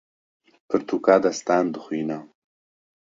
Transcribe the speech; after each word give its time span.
Pirtûka 0.67 1.15
destan 1.23 1.65
dixwîne. 1.73 2.19